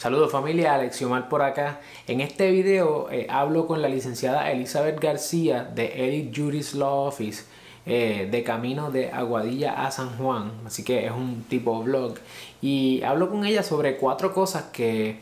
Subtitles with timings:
[0.00, 1.80] Saludos familia, Alexiomar por acá.
[2.06, 7.44] En este video eh, hablo con la licenciada Elizabeth García de Edith Juris Law Office
[7.84, 12.14] eh, de camino de Aguadilla a San Juan, así que es un tipo blog.
[12.62, 15.18] Y hablo con ella sobre cuatro cosas que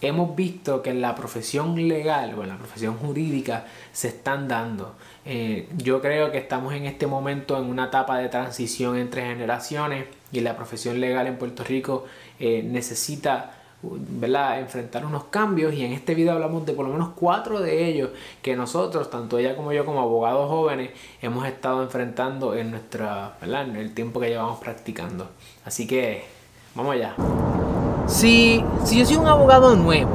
[0.00, 4.94] hemos visto que en la profesión legal o en la profesión jurídica se están dando.
[5.24, 10.04] Eh, yo creo que estamos en este momento en una etapa de transición entre generaciones
[10.30, 12.04] y la profesión legal en Puerto Rico
[12.38, 14.60] necesita ¿verdad?
[14.60, 18.10] enfrentar unos cambios y en este video hablamos de por lo menos cuatro de ellos
[18.40, 23.68] que nosotros, tanto ella como yo como abogados jóvenes, hemos estado enfrentando en nuestra, ¿verdad?
[23.68, 25.28] en el tiempo que llevamos practicando.
[25.64, 26.24] Así que,
[26.74, 27.14] vamos allá.
[28.06, 30.10] Si, si yo soy un abogado nuevo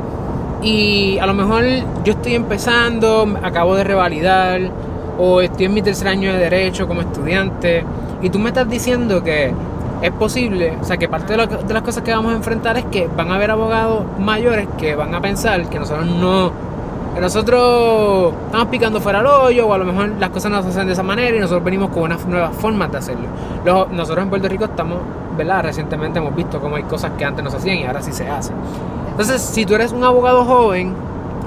[0.61, 1.63] y a lo mejor
[2.03, 4.61] yo estoy empezando, acabo de revalidar
[5.17, 7.83] o estoy en mi tercer año de derecho como estudiante
[8.21, 9.53] y tú me estás diciendo que
[10.01, 13.07] es posible, o sea, que parte de, las cosas que vamos a enfrentar es que
[13.07, 16.51] van a haber abogados mayores que van a pensar que nosotros no,
[17.15, 20.69] que nosotros estamos picando fuera el hoyo o a lo mejor las cosas no se
[20.69, 23.27] hacen de esa manera y nosotros venimos con unas nuevas formas de hacerlo.
[23.91, 24.99] nosotros en Puerto Rico estamos,
[25.35, 25.63] ¿verdad?
[25.63, 28.27] Recientemente hemos visto cómo hay cosas que antes no se hacían y ahora sí se
[28.29, 28.55] hacen.
[29.09, 30.93] Entonces, si tú eres un abogado joven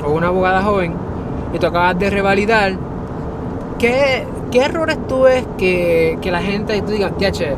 [0.05, 0.93] o una abogada joven
[1.55, 2.73] y tú acabas de revalidar,
[3.79, 7.55] ¿qué, errores tú ves que, que la gente, y tú digas, che,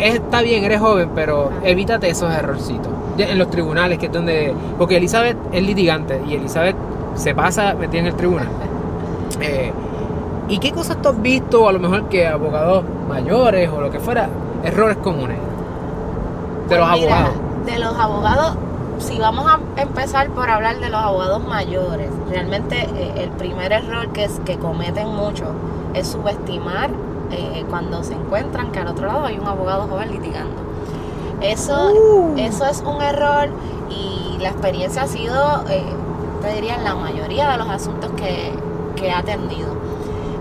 [0.00, 2.92] está bien, eres joven, pero evítate esos errorcitos.
[3.18, 4.54] En los tribunales, que es donde.
[4.78, 6.76] Porque Elizabeth es litigante y Elizabeth
[7.14, 8.48] se pasa metida en el tribunal.
[9.42, 9.72] Eh,
[10.50, 14.00] ¿Y qué cosas tú has visto, a lo mejor que abogados mayores o lo que
[14.00, 14.28] fuera,
[14.64, 15.38] errores comunes
[16.68, 17.34] de los pues abogados?
[17.64, 18.56] De los abogados,
[18.98, 24.08] si vamos a empezar por hablar de los abogados mayores, realmente eh, el primer error
[24.08, 25.44] que, es, que cometen mucho
[25.94, 26.90] es subestimar
[27.30, 30.56] eh, cuando se encuentran que al otro lado hay un abogado joven litigando.
[31.40, 32.34] Eso, uh.
[32.36, 33.48] eso es un error
[33.88, 35.84] y la experiencia ha sido, eh,
[36.42, 38.52] te diría, en la mayoría de los asuntos que,
[38.96, 39.68] que he atendido.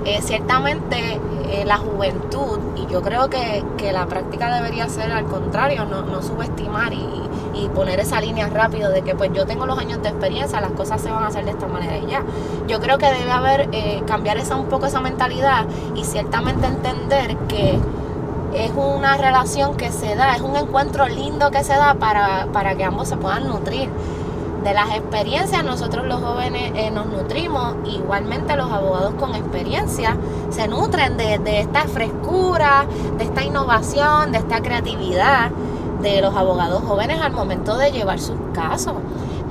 [0.06, 1.20] Eh, ciertamente
[1.66, 7.00] la juventud, y yo creo que, la práctica debería ser al contrario, no, subestimar y,
[7.74, 11.02] poner esa línea rápido de que pues yo tengo los años de experiencia, las cosas
[11.02, 12.24] se van a hacer de esta manera y ya.
[12.68, 15.66] Yo creo que debe haber, eh, cambiar esa un poco esa mentalidad
[15.96, 17.80] y ciertamente entender que
[18.54, 22.76] es una relación que se da, es un encuentro lindo que se da para, para
[22.76, 23.90] que ambos se puedan nutrir
[24.64, 30.18] de las experiencias nosotros los jóvenes eh, nos nutrimos, igualmente los abogados con experiencia
[30.50, 32.86] se nutren de, esta frescura,
[33.18, 35.52] de esta innovación, de esta creatividad
[36.02, 38.96] de los abogados jóvenes al momento de llevar sus casos.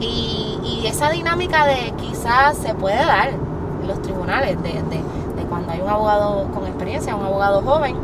[0.01, 0.45] Y,
[0.87, 5.03] esa dinámica de quizás se puede dar en los tribunales, de,
[5.51, 7.95] cuando hay un abogado con experiencia, un abogado joven,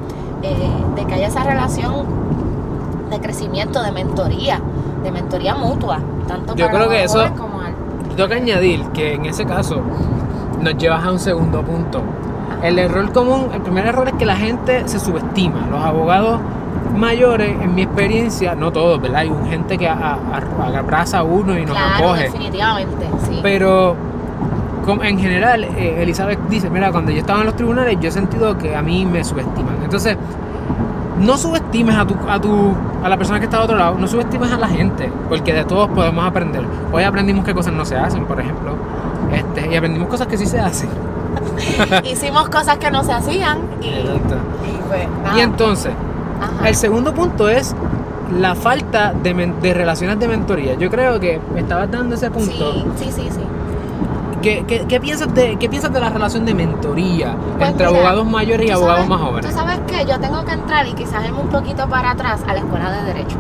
[0.43, 2.05] eh, de que haya esa relación
[3.11, 4.61] de crecimiento, de mentoría,
[5.03, 6.01] de mentoría mutua
[6.57, 7.25] yo creo que eso,
[8.17, 9.81] tengo que añadir que en ese caso
[10.61, 12.03] nos llevas a un segundo punto.
[12.63, 15.67] El error común, el primer error es que la gente se subestima.
[15.71, 16.41] Los abogados
[16.97, 19.21] mayores, en mi experiencia, no todos, ¿verdad?
[19.21, 22.23] Hay gente que abraza a uno y nos claro, acoge.
[22.25, 23.41] definitivamente, sí.
[23.43, 23.97] Pero
[25.03, 28.57] en general, eh, Elizabeth dice, mira, cuando yo estaba en los tribunales, yo he sentido
[28.59, 29.77] que a mí me subestiman.
[29.83, 30.17] Entonces,
[31.19, 34.07] no subestimes a tu, a tu, a la persona que está a otro lado, no
[34.07, 36.63] subestimes a la gente, porque de todos podemos aprender.
[36.93, 38.75] Hoy aprendimos qué cosas no se hacen, por ejemplo,
[39.33, 40.91] este, y aprendimos cosas que sí se hacen.
[42.05, 44.21] Hicimos cosas que no se hacían y, y,
[45.37, 45.93] y entonces,
[46.65, 47.75] el segundo punto es
[48.39, 50.75] la falta de, de, relaciones de mentoría.
[50.75, 52.73] Yo creo que me estabas dando ese punto.
[52.73, 53.41] Sí, sí, sí, sí.
[54.45, 58.71] ¿Qué, piensas de, ¿Qué piensas de la relación de mentoría pues entre abogados mayores y
[58.71, 59.51] abogados más jóvenes?
[59.51, 62.53] Tú sabes que yo tengo que entrar y quizás irme un poquito para atrás a
[62.53, 63.39] la escuela de Derecho.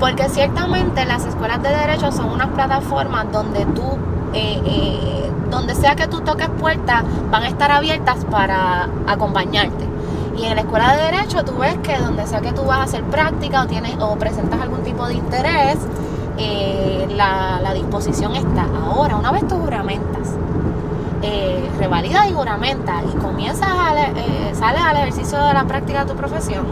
[0.00, 3.96] Porque ciertamente las escuelas de Derecho son unas plataformas donde tú,
[4.32, 9.93] eh, eh, donde sea que tú toques puertas, van a estar abiertas para acompañarte.
[10.36, 12.82] Y en la escuela de Derecho tú ves que donde sea que tú vas a
[12.84, 15.78] hacer práctica o, tienes, o presentas algún tipo de interés,
[16.38, 18.66] eh, la, disposición está.
[18.84, 20.28] Ahora, una vez tú juramentas,
[21.22, 26.12] eh, revalidas y juramentas y comienzas a, eh, sales al ejercicio de la práctica de
[26.12, 26.64] tu profesión,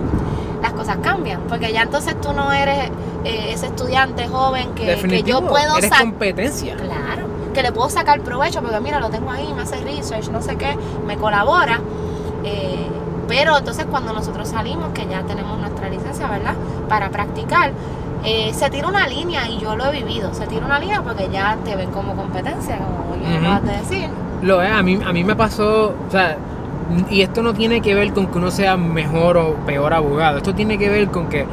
[0.63, 2.91] las cosas cambian, porque ya entonces tú no eres
[3.25, 6.01] eh, ese estudiante joven que, que yo puedo sacar.
[6.01, 6.77] competencia.
[6.77, 10.41] Claro, que le puedo sacar provecho, porque mira, lo tengo ahí, me hace research, no
[10.41, 10.77] sé qué,
[11.07, 11.81] me colabora.
[13.33, 16.53] Pero entonces cuando nosotros salimos, que ya tenemos nuestra licencia, ¿verdad?
[16.87, 17.73] Para practicar,
[18.25, 20.35] eh, se tira una línea y yo lo he vivido.
[20.35, 24.09] Se tira una línea porque ya te ven como competencia, como yo acabas de decir.
[24.43, 26.37] Lo es, a mí, a mí me pasó, o sea,
[27.09, 30.55] y esto no tiene que ver con que uno sea mejor o peor abogado, esto
[30.55, 31.47] tiene que ver con que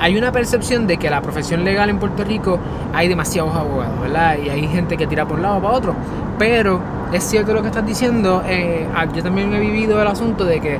[0.00, 2.58] hay una percepción de que la profesión legal en Puerto Rico
[2.94, 4.38] hay demasiados abogados, ¿verdad?
[4.42, 5.94] Y hay gente que tira por un lado o para otro.
[6.38, 6.80] Pero
[7.12, 8.42] es cierto lo que estás diciendo.
[8.46, 10.78] Eh, ah, yo también he vivido el asunto de que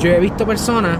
[0.00, 0.98] yo he visto personas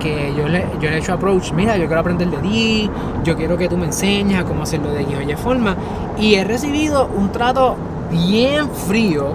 [0.00, 2.90] que yo le, yo le he hecho approach, mira, yo quiero aprender de ti,
[3.22, 5.76] yo quiero que tú me enseñes a cómo hacerlo de X forma.
[6.18, 7.76] Y he recibido un trato
[8.10, 9.34] bien frío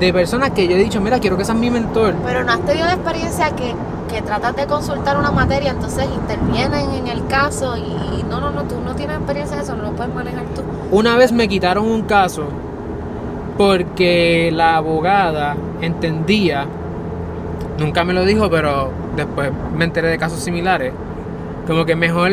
[0.00, 2.14] de personas que yo he dicho, mira, quiero que seas mi mentor.
[2.24, 3.74] Pero no has tenido experiencia que,
[4.12, 8.64] que tratas de consultar una materia, entonces intervienen en el caso y no, no, no,
[8.64, 10.62] tú no tienes experiencia de eso, no lo puedes manejar tú.
[10.90, 12.44] Una vez me quitaron un caso
[13.56, 16.66] porque la abogada entendía,
[17.78, 20.92] nunca me lo dijo, pero después me enteré de casos similares,
[21.66, 22.30] como que mejor,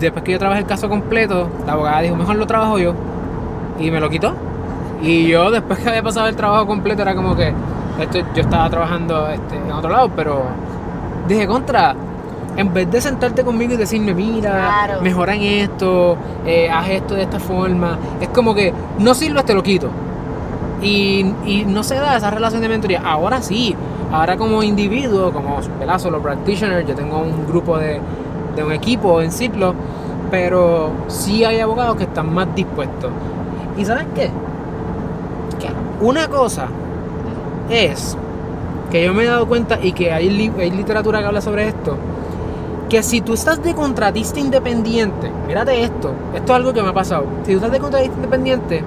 [0.00, 2.94] después que yo trabajé el caso completo, la abogada dijo, mejor lo trabajo yo,
[3.78, 4.34] y me lo quitó.
[5.02, 7.52] Y yo después que había pasado el trabajo completo era como que
[8.00, 10.44] esto, yo estaba trabajando este, en otro lado, pero
[11.28, 11.94] dije contra,
[12.56, 16.16] en vez de sentarte conmigo y decirme, mira, mejora en esto,
[16.46, 19.90] eh, haz esto de esta forma, es como que no sirve, te lo quito.
[20.82, 23.00] Y, y, no se da esa relación de mentoría.
[23.02, 23.74] Ahora sí,
[24.12, 25.60] ahora como individuo, como
[25.98, 28.00] solo practitioner, yo tengo un grupo de,
[28.54, 29.74] de un equipo en ciclo,
[30.30, 33.10] pero sí hay abogados que están más dispuestos.
[33.76, 34.30] ¿Y sabes qué?
[35.58, 35.68] ¿Qué?
[36.00, 36.68] Una cosa
[37.70, 38.16] es
[38.90, 40.28] que yo me he dado cuenta y que hay,
[40.58, 41.96] hay literatura que habla sobre esto,
[42.88, 46.92] que si tú estás de contratista independiente, mírate esto, esto es algo que me ha
[46.92, 48.84] pasado, si tú estás de contratista independiente,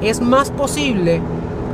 [0.00, 1.20] es más posible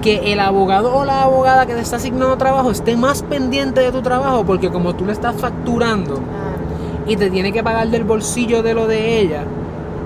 [0.07, 3.91] que el abogado o la abogada que te está asignando trabajo esté más pendiente de
[3.91, 6.21] tu trabajo porque como tú le estás facturando
[7.09, 9.43] y te tiene que pagar del bolsillo de lo de ella,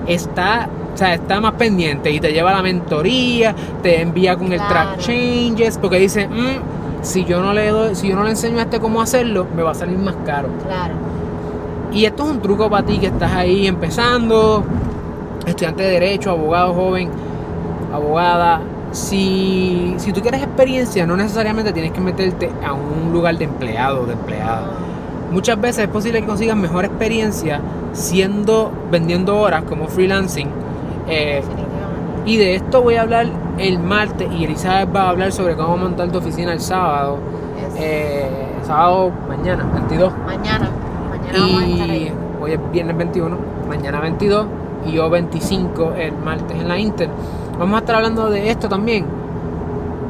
[0.07, 3.53] está, o sea, está más pendiente y te lleva a la mentoría,
[3.83, 8.07] te envía con el track changes porque dice, mm, si yo no le doy, si
[8.07, 10.49] yo no le enseño a este cómo hacerlo, me va a salir más caro.
[10.65, 10.95] Claro.
[11.93, 14.63] Y esto es un truco para ti que estás ahí empezando,
[15.45, 17.11] estudiante de derecho, abogado joven
[17.91, 18.61] abogada,
[18.91, 24.01] si, si tú quieres experiencia, no necesariamente tienes que meterte a un lugar de empleado
[24.01, 24.71] o de empleada.
[25.31, 27.61] Muchas veces es posible que consigas mejor experiencia
[27.93, 30.49] siendo, vendiendo horas como freelancing.
[31.07, 31.41] Eh,
[32.25, 33.27] y de esto voy a hablar
[33.57, 37.17] el martes y Elizabeth va a hablar sobre cómo montar tu oficina el sábado.
[37.77, 38.29] Eh,
[38.63, 40.13] sábado mañana, 22.
[40.25, 40.69] Mañana,
[41.09, 44.45] mañana y hoy es viernes 21, mañana 22
[44.85, 47.09] y yo 25 el martes en la Inter.
[47.61, 49.05] Vamos a estar hablando de esto también.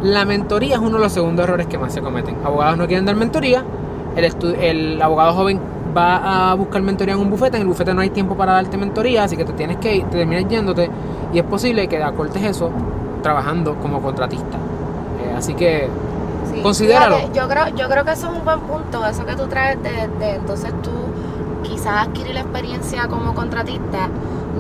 [0.04, 2.38] La mentoría es uno de los segundos errores que más se cometen.
[2.46, 3.66] Abogados no quieren dar mentoría,
[4.16, 5.60] el, el abogado joven
[5.96, 8.78] va a buscar mentoría en un bufete, en el bufete no hay tiempo para darte
[8.78, 10.90] mentoría, así que te tienes que ir, te terminas yéndote
[11.34, 12.72] y es posible que acortes eso
[13.22, 14.56] trabajando como contratista.
[15.22, 15.90] Eh, así que
[16.64, 17.18] considéralo.
[17.34, 20.08] yo creo, yo creo que eso es un buen punto, eso que tú traes de,
[20.20, 20.92] de entonces tú
[21.64, 24.08] quizás adquirir la experiencia como contratista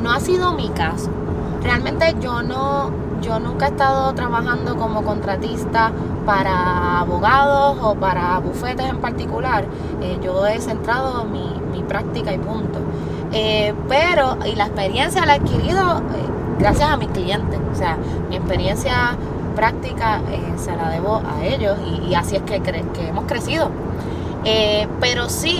[0.03, 1.09] no ha sido mi caso.
[1.63, 2.91] Realmente yo no,
[3.21, 5.91] yo nunca he estado trabajando como contratista
[6.25, 9.65] para abogados o para bufetes en particular.
[10.01, 11.51] Eh, yo he centrado mi,
[11.87, 12.79] práctica y punto.
[13.33, 16.01] Eh, pero, y la experiencia la he adquirido eh,
[16.57, 17.59] gracias a mis clientes.
[17.69, 17.97] O sea,
[18.29, 19.17] mi experiencia
[19.55, 20.21] práctica
[20.55, 21.77] se la debo a ellos
[22.07, 23.69] y, así es que, que hemos crecido.
[25.01, 25.59] pero sí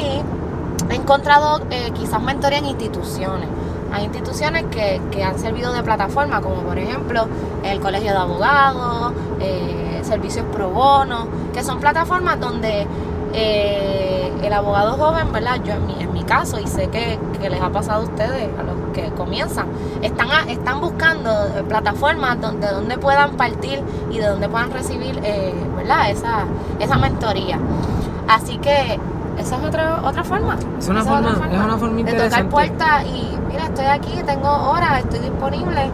[0.89, 1.61] he encontrado
[1.93, 3.49] quizás mentoría en instituciones.
[3.91, 7.27] Hay instituciones que, han servido de plataforma, como por ejemplo
[7.63, 12.87] el Colegio de Abogados, eh, Servicios Pro Bono, que son plataformas donde
[13.33, 15.61] eh, el abogado joven, ¿verdad?
[15.63, 17.19] Yo en mi, en mi caso, y sé que,
[17.49, 19.67] les ha pasado a ustedes, a los que comienzan,
[20.01, 25.19] están, están buscando eh, plataformas donde, donde puedan partir y de donde puedan recibir,
[25.75, 26.09] ¿verdad?
[26.09, 26.45] Esa,
[26.79, 27.59] esa mentoría.
[28.27, 28.99] Así que
[29.37, 30.57] esa es otra, otra forma.
[30.77, 32.35] Es una, forma, es una forma interesante.
[32.35, 35.89] De tocar puertas y, mira, estoy aquí, tengo horas, estoy disponible.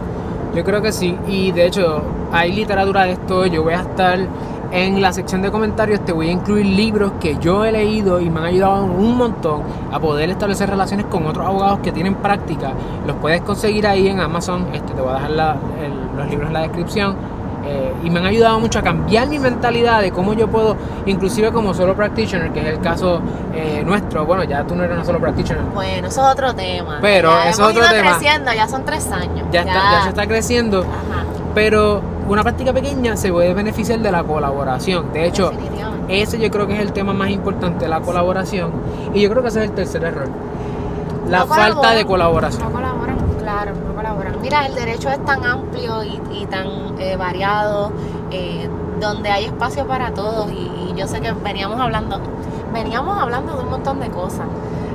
[0.54, 1.16] Yo creo que sí.
[1.26, 2.02] Y de hecho,
[2.32, 3.46] hay literatura de esto.
[3.46, 4.18] Yo voy a estar
[4.72, 6.04] en la sección de comentarios.
[6.04, 9.62] Te voy a incluir libros que yo he leído y me han ayudado un montón
[9.92, 12.72] a poder establecer relaciones con otros abogados que tienen práctica.
[13.06, 14.66] Los puedes conseguir ahí en Amazon.
[14.72, 15.58] Este, te voy a dejar
[16.16, 17.37] los libros en la descripción
[17.68, 21.52] eh, y me han ayudado mucho a cambiar mi mentalidad de cómo yo puedo, inclusive
[21.52, 23.20] como solo practitioner, que es el caso
[23.54, 24.24] eh, nuestro.
[24.24, 25.62] Bueno, ya tú no eres una solo practitioner.
[25.74, 26.98] Bueno, eso es otro tema.
[27.02, 28.16] Pero eso es otro tema.
[28.16, 29.46] creciendo, ya son tres años.
[29.52, 30.86] Ya, Está, se está creciendo.
[31.54, 35.12] Pero una práctica pequeña se puede beneficiar de la colaboración.
[35.12, 35.52] De hecho,
[36.08, 38.70] ese yo creo que es el tema más importante, la colaboración.
[39.12, 40.28] Y yo creo que ese es el tercer error.
[41.28, 42.62] La falta de colaboración.
[42.62, 43.72] No colaboran, claro.
[44.42, 47.92] Mira, el derecho es tan amplio y, tan eh, variado,
[48.30, 48.68] eh,
[49.00, 50.50] donde hay espacio para todos.
[50.52, 52.20] Y, yo sé que veníamos hablando,
[52.72, 54.46] veníamos hablando de un montón de cosas.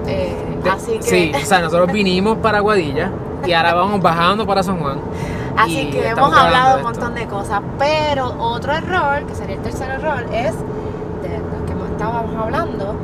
[0.06, 1.04] Eh, así que...
[1.04, 3.10] Sí, o sea, nosotros vinimos para Guadilla
[3.46, 5.00] y ahora vamos bajando para San Juan.
[5.58, 9.90] Así que hemos hablado un montón de cosas, pero otro error, que sería el tercer
[9.92, 10.54] error, es
[11.22, 12.96] de lo que estábamos hablando,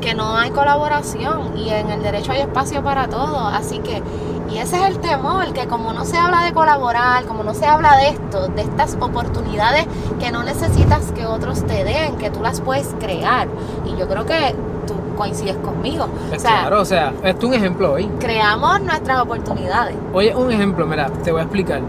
[0.00, 3.48] que no hay colaboración y en el derecho hay espacio para todo.
[3.48, 4.02] Así que,
[4.50, 7.66] y ese es el temor, que como no se habla de colaborar, como no se
[7.66, 9.86] habla de esto, de estas oportunidades
[10.18, 13.48] que no necesitas que otros te den, que tú las puedes crear.
[13.84, 14.54] Y yo creo que
[14.86, 16.06] tú coincides conmigo.
[16.34, 18.08] o sea, claro, o sea, es un ejemplo hoy.
[18.18, 19.96] Creamos nuestras oportunidades.
[20.14, 21.82] Oye, un ejemplo, mira, te voy a explicar.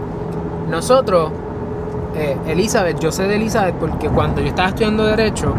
[0.68, 1.30] Nosotros,
[2.14, 5.54] eh, Elizabeth, yo sé de Elizabeth porque cuando yo estaba estudiando Derecho,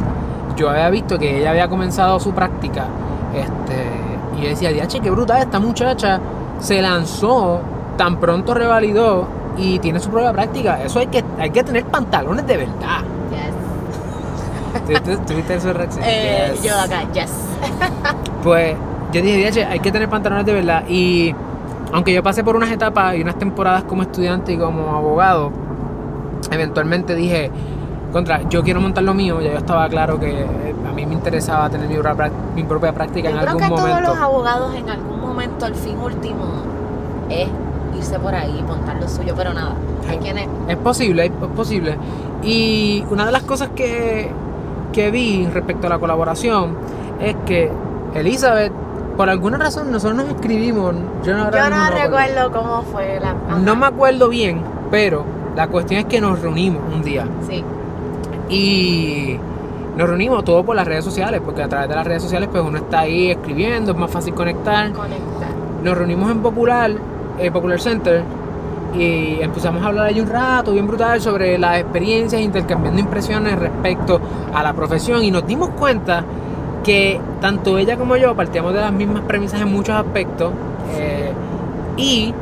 [0.56, 2.86] yo había visto que ella había comenzado su práctica.
[3.34, 6.20] Este, y yo decía, diache, qué brutal, esta muchacha
[6.62, 7.60] se lanzó,
[7.98, 9.28] tan pronto revalidó
[9.58, 10.82] y tiene su propia práctica.
[10.84, 13.02] Eso hay que, hay que tener pantalones de verdad.
[14.86, 15.02] Yes.
[15.28, 16.04] ¿Tuviste esa reacción?
[16.08, 17.32] Eh, Yo acá, yes.
[18.44, 18.76] pues
[19.12, 20.84] yo dije, hay que tener pantalones de verdad.
[20.88, 21.36] Y
[21.92, 25.52] aunque yo pasé por unas etapas y unas temporadas como estudiante y como abogado,
[26.52, 27.52] eventualmente dije,
[28.12, 30.46] contra, yo quiero montar lo mío, ya yo estaba claro que
[30.88, 31.96] a mí me interesaba tener mi,
[32.56, 33.78] mi propia práctica en algún momento.
[33.78, 36.46] Yo creo que todos los abogados en algún momento, el fin último,
[37.30, 37.48] es
[37.98, 39.76] irse por ahí y montar lo suyo, pero nada,
[40.10, 40.48] hay quienes...
[40.68, 41.98] Es posible, es posible.
[42.44, 44.32] Y una de las cosas que,
[44.92, 46.76] que vi respecto a la colaboración
[47.20, 47.72] es que
[48.16, 48.74] Elizabeth,
[49.16, 50.96] por alguna razón, nosotros nos escribimos.
[51.24, 53.34] Yo no, yo no recuerdo cómo fue la.
[53.60, 55.24] No me acuerdo bien, pero
[55.56, 57.26] la cuestión es que nos reunimos un día.
[57.48, 57.64] Sí.
[58.52, 59.38] Y
[59.98, 62.64] nos reunimos todo por las redes sociales, porque a través de las redes sociales pues
[62.64, 64.92] uno está ahí escribiendo, es más fácil conectar.
[64.92, 65.50] Conectar.
[65.84, 66.92] Nos reunimos en Popular,
[67.40, 68.24] eh, Popular Center,
[68.94, 74.20] y empezamos a hablar ahí un rato, bien brutal, sobre las experiencias, intercambiando impresiones respecto
[74.54, 76.26] a la profesión, y nos dimos cuenta
[76.84, 80.52] que tanto ella como yo partíamos de las mismas premisas en muchos aspectos,
[80.98, 81.32] eh,
[81.96, 82.34] y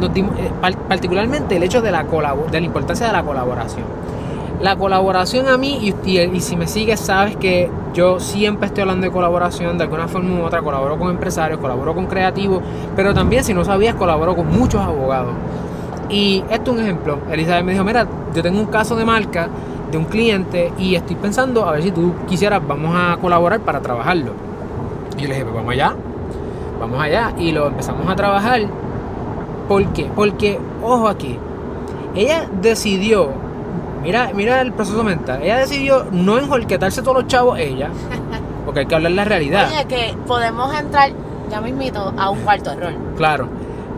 [0.00, 0.50] nos dimos, eh,
[0.88, 3.84] particularmente el hecho de la, de la importancia de la colaboración.
[4.64, 9.04] La colaboración a mí, y, y, si me sigues, sabes que yo siempre estoy hablando
[9.04, 12.62] de colaboración, de alguna forma u otra, colaboro con empresarios, colaboro con creativos,
[12.96, 15.34] pero también, si no sabías, colaboro con muchos abogados.
[16.08, 17.18] Y esto es un ejemplo.
[17.30, 19.50] Elizabeth me dijo, mira, yo tengo un caso de marca
[19.92, 23.82] de un cliente y estoy pensando a ver si tú quisieras, vamos a colaborar para
[23.82, 24.32] trabajarlo.
[25.18, 25.94] Y yo le dije, pues vamos allá,
[26.80, 27.34] vamos allá.
[27.36, 28.62] Y lo empezamos a trabajar.
[29.68, 30.10] ¿Por qué?
[30.16, 31.38] Porque, ojo aquí,
[32.14, 33.43] ella decidió
[34.04, 35.42] Mira, mira el proceso mental.
[35.42, 37.88] Ella decidió no enjolquetarse todos los chavos ella,
[38.66, 39.70] porque hay que hablar la realidad.
[39.72, 41.10] Oye, que podemos entrar,
[41.50, 42.92] ya me invito, a un cuarto error.
[43.16, 43.48] Claro.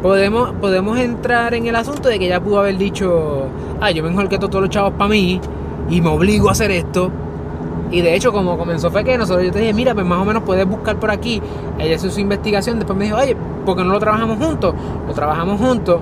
[0.02, 3.48] Podemos, podemos entrar en el asunto de que ella pudo haber dicho,
[3.80, 5.40] ah, yo me enjolqueto todos los chavos para mí
[5.88, 7.10] y me obligo a hacer esto.
[7.90, 10.24] Y de hecho, como comenzó fue que nosotros yo te dije, mira, pues más o
[10.24, 11.42] menos puedes buscar por aquí.
[11.78, 14.72] Ella hizo su investigación, después me dijo, oye, ¿por qué no lo trabajamos juntos?
[15.08, 16.00] Lo trabajamos juntos.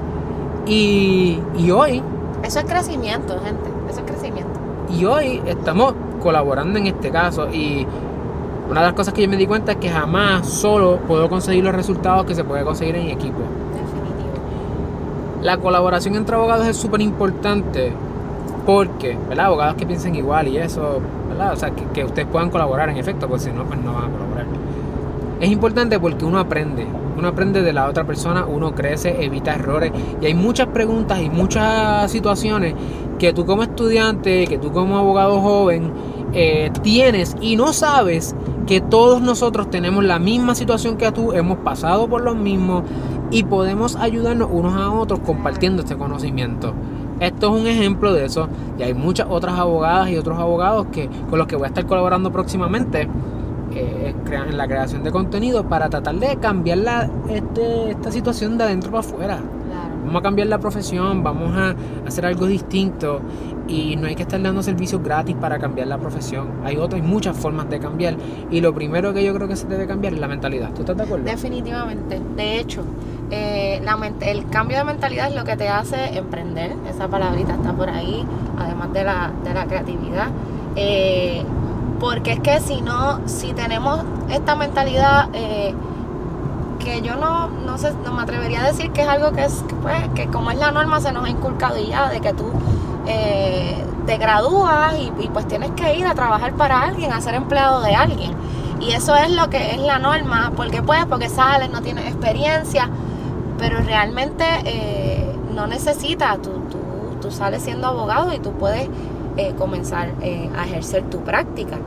[0.66, 2.02] Y, y hoy...
[2.42, 3.74] Eso es crecimiento, gente.
[4.91, 7.87] Y hoy estamos colaborando en este caso y
[8.71, 11.65] una de las cosas que yo me di cuenta es que jamás solo puedo conseguir
[11.65, 13.41] los resultados que se puede conseguir en equipo.
[13.73, 15.43] Definitivo.
[15.43, 17.93] La colaboración entre abogados es súper importante
[18.65, 19.47] porque, ¿verdad?
[19.47, 21.53] Abogados que piensen igual y eso, ¿verdad?
[21.53, 24.05] O sea, que, que ustedes puedan colaborar en efecto, porque si no, pues no van
[24.05, 24.47] a colaborar.
[25.41, 26.87] Es importante porque uno aprende,
[27.25, 29.93] uno aprende de la otra persona, uno crece, evita errores.
[30.21, 32.75] Y hay muchas preguntas y muchas situaciones
[33.19, 35.90] que tú como estudiante, que tú como abogado joven
[36.35, 41.59] eh, tienes y no sabes que todos nosotros tenemos la misma situación que tú, hemos
[41.59, 42.83] pasado por lo mismo
[43.31, 46.75] y podemos ayudarnos unos a otros compartiendo este conocimiento.
[47.21, 48.49] Esto es un ejemplo de eso.
[48.78, 51.87] Y hay muchas otras abogadas y otros abogados que, con los que voy a estar
[51.87, 53.09] colaborando próximamente
[53.75, 58.64] eh, en la creación de contenido para tratar de cambiar la, este, esta situación de
[58.64, 59.40] adentro para afuera.
[60.04, 61.75] Vamos a cambiar la profesión, vamos a
[62.07, 63.21] hacer algo distinto
[63.66, 66.49] y no hay que estar dando servicios gratis para cambiar la profesión.
[66.62, 68.16] Hay otras, hay muchas formas de cambiar
[68.50, 70.73] y lo primero que yo creo que se debe cambiar es la mentalidad.
[70.75, 71.25] ¿Tú estás de acuerdo?
[71.25, 72.21] Definitivamente.
[72.37, 72.83] De hecho,
[73.31, 73.83] eh,
[74.21, 76.73] el cambio de mentalidad es lo que te hace emprender.
[76.88, 78.26] Esa palabrita está por ahí,
[78.59, 80.28] además de la, de la creatividad.
[80.76, 81.43] Eh,
[82.01, 85.29] porque es que si no, si tenemos esta mentalidad...
[85.33, 85.75] Eh,
[86.85, 89.65] que yo no, no sé, no me atrevería a decir que es algo que es,
[89.83, 92.45] pues, que como es la norma se nos ha inculcado y ya, de que tú
[93.07, 97.81] eh, te gradúas y, pues tienes que ir a trabajar para alguien, a ser empleado
[97.81, 98.33] de alguien.
[98.81, 102.89] Y eso es lo que es la norma, porque pues, porque sales, no tienes experiencia,
[103.59, 106.79] pero realmente eh, no necesitas, tú, tú,
[107.21, 108.89] tú, sales siendo abogado y tú puedes
[109.37, 110.11] eh, comenzar
[110.57, 111.79] a ejercer tu práctica.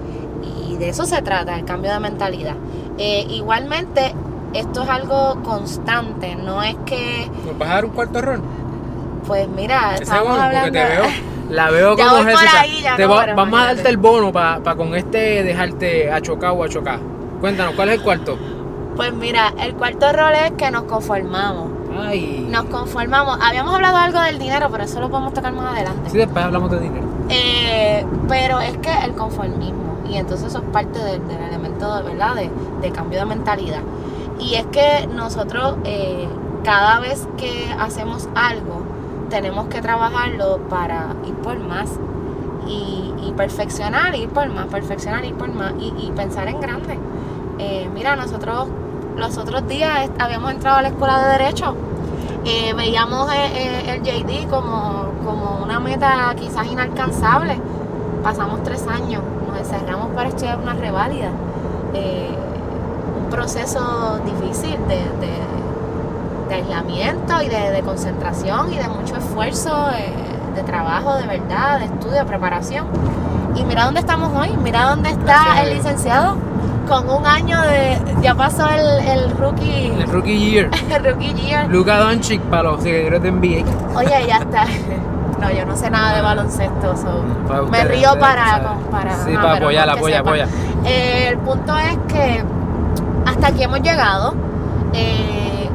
[0.67, 2.55] Y de eso se trata, el cambio de mentalidad.
[2.97, 4.13] Eh, igualmente,
[4.53, 7.29] esto es algo constante, no es que...
[7.45, 8.41] ¿Me vas a dar un cuarto rol?
[9.25, 10.71] Pues mira, estamos hablando...
[10.71, 11.03] Te veo,
[11.49, 12.97] la veo como Jessica.
[13.35, 16.99] vamos a darte el bono para con este dejarte achocado o achocar.
[17.39, 18.37] Cuéntanos, ¿cuál es el cuarto?
[18.95, 21.76] Pues mira, el cuarto rol es que nos conformamos.
[21.99, 22.47] Ay.
[22.49, 23.39] Nos conformamos.
[23.41, 26.09] Habíamos hablado algo del dinero, pero eso lo podemos tocar más adelante.
[26.09, 27.05] Sí, después hablamos de dinero.
[27.29, 32.35] Eh, pero es que el conformismo, y entonces eso es parte del, elemento de, ¿verdad?
[32.81, 33.81] De, cambio de mentalidad.
[34.39, 36.27] Y es que nosotros eh,
[36.63, 38.83] cada vez que hacemos algo,
[39.29, 41.99] tenemos que trabajarlo para ir por más
[42.67, 46.97] y, y perfeccionar, ir por más, perfeccionar, ir por más y, pensar en grande.
[47.59, 48.67] Eh, mira, nosotros
[49.17, 51.75] los otros días habíamos entrado a la escuela de Derecho,
[52.45, 57.59] eh, veíamos eh, el, JD como, como una meta quizás inalcanzable.
[58.23, 61.31] Pasamos tres años, nos encerramos para estudiar una reválida.
[61.93, 65.01] un proceso difícil de
[66.47, 70.13] de aislamiento y de, concentración y de mucho esfuerzo eh,
[70.55, 72.87] de, trabajo, de verdad, de estudio, de preparación.
[73.55, 76.35] Y mira dónde estamos hoy, mira dónde está el licenciado
[76.87, 77.97] con un año de.
[78.21, 79.87] Ya pasó el, el rookie.
[79.99, 80.69] El rookie year.
[80.89, 81.67] el rookie year.
[81.69, 83.95] Luca Doncic para los seguidores de NBA.
[83.95, 84.65] Oye, ya está.
[85.39, 86.95] No, yo no sé nada de baloncesto.
[87.69, 88.77] me río para.
[88.89, 90.47] para sí, para apoyar, apoya, apoya.
[90.85, 92.43] Eh, el punto es que
[93.25, 94.33] hasta aquí hemos llegado.
[94.93, 95.69] Eh,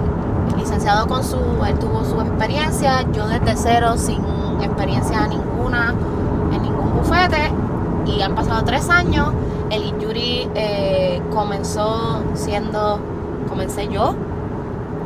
[0.56, 4.20] licenciado con su, él tuvo su experiencia, yo desde cero, sin
[4.62, 5.94] experiencia ninguna
[6.52, 7.52] en ningún bufete,
[8.06, 9.28] y han pasado tres años.
[9.72, 13.00] El injury eh, comenzó siendo,
[13.48, 14.14] comencé yo,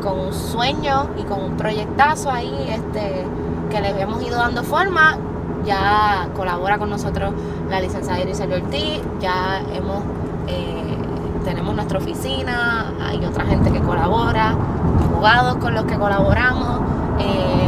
[0.03, 3.25] con un sueño y con un proyectazo ahí este,
[3.71, 5.19] que le hemos ido dando forma.
[5.65, 7.33] Ya colabora con nosotros
[7.71, 10.03] la licenciada Iris Ortiz, ya hemos,
[10.49, 10.97] eh,
[11.45, 14.57] tenemos nuestra oficina, hay otra gente que colabora,
[15.05, 16.81] abogados con los que colaboramos
[17.21, 17.66] eh,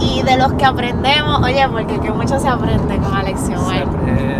[0.00, 4.30] y de los que aprendemos, oye, porque que mucho se aprende con Alexion Se aprende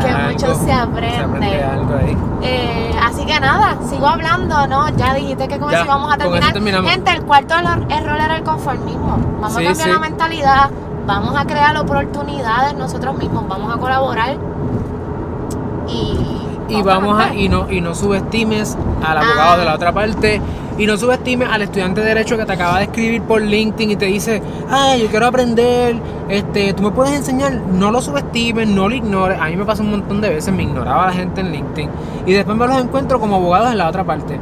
[0.00, 1.64] que mucho se aprende.
[1.64, 2.16] algo ahí.
[2.42, 4.88] Eh, así que nada, sigo hablando, ¿no?
[4.96, 6.84] Ya dijiste que con eso vamos a terminar.
[6.84, 9.18] Gente, el cuarto error era el conformismo.
[9.40, 10.70] Vamos a cambiar la mentalidad,
[11.06, 14.36] vamos a crear oportunidades nosotros mismos, vamos a colaborar
[15.88, 20.40] y y vamos a y no y no subestimes al abogado de la otra parte
[20.80, 23.96] y no subestimes al estudiante de derecho que te acaba de escribir por LinkedIn y
[23.96, 25.94] te dice, "Ay, yo quiero aprender,
[26.30, 29.38] este, tú me puedes enseñar." No lo subestimes, no lo ignores.
[29.38, 31.90] A mí me pasó un montón de veces, me ignoraba la gente en LinkedIn
[32.24, 34.40] y después me los encuentro como abogados en la otra parte.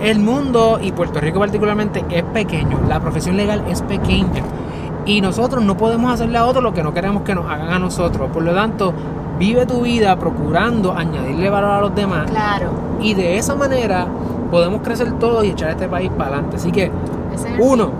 [0.00, 4.44] El mundo y Puerto Rico particularmente es pequeño, la profesión legal es pequeña
[5.04, 7.80] y nosotros no podemos hacerle a otros lo que no queremos que nos hagan a
[7.80, 8.30] nosotros.
[8.32, 8.94] Por lo tanto,
[9.36, 12.30] vive tu vida procurando añadirle valor a los demás.
[12.30, 12.70] Claro.
[13.00, 14.06] Y de esa manera
[14.52, 16.56] podemos crecer todos y echar este país para adelante.
[16.56, 16.90] Así que,
[17.58, 17.90] uno,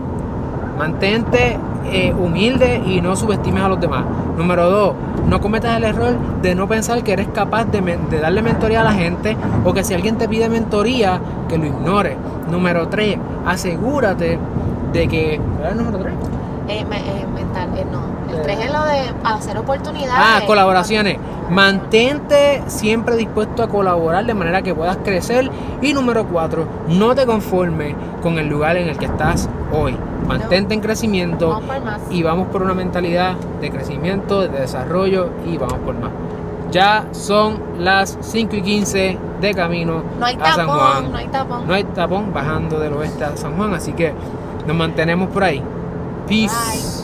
[0.78, 1.56] mantente
[1.90, 4.04] eh, humilde y no subestimes a los demás.
[4.36, 4.94] Número dos,
[5.26, 8.84] no cometas el error de no pensar que eres capaz de, de, darle mentoría a
[8.84, 9.34] la gente
[9.64, 12.18] o que si alguien te pide mentoría, que lo ignore.
[12.50, 14.38] Número tres, asegúrate
[14.92, 15.40] de que...
[15.56, 16.14] ¿Cuál es el número tres?
[16.72, 18.02] Eh, eh, mental, eh, no.
[18.34, 20.14] El 3 es lo de hacer oportunidades.
[20.16, 21.18] Ah, colaboraciones.
[21.50, 25.50] Mantente siempre dispuesto a colaborar de manera que puedas crecer.
[25.82, 29.96] Y número 4, no te conformes con el lugar en el que estás hoy.
[30.26, 31.60] Mantente en crecimiento
[32.10, 36.10] y vamos por una mentalidad de crecimiento, de desarrollo y vamos por más.
[36.70, 40.02] Ya son las 5 y 15 de camino
[40.40, 41.12] a San Juan.
[41.12, 41.66] No hay tapón.
[41.66, 44.14] No hay tapón bajando del oeste a San Juan, así que
[44.66, 45.62] nos mantenemos por ahí.
[46.26, 46.52] Peace.
[46.52, 47.01] Bye.